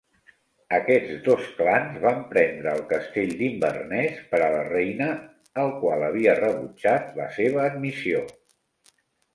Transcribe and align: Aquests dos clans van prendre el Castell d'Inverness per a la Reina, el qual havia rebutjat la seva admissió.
Aquests 0.75 1.19
dos 1.27 1.49
clans 1.59 1.99
van 2.05 2.23
prendre 2.31 2.73
el 2.77 2.81
Castell 2.93 3.35
d'Inverness 3.43 4.25
per 4.33 4.41
a 4.47 4.49
la 4.57 4.65
Reina, 4.71 5.11
el 5.67 5.71
qual 5.85 6.09
havia 6.11 6.35
rebutjat 6.43 7.17
la 7.23 7.31
seva 7.41 7.65
admissió. 7.69 8.27